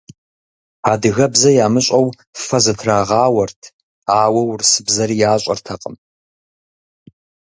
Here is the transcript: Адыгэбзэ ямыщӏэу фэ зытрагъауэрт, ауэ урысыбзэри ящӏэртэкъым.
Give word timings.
Адыгэбзэ 0.91 1.49
ямыщӏэу 1.65 2.07
фэ 2.45 2.57
зытрагъауэрт, 2.63 3.61
ауэ 4.21 4.41
урысыбзэри 4.43 5.15
ящӏэртэкъым. 5.31 5.95